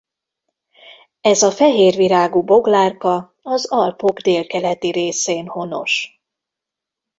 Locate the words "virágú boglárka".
1.95-3.35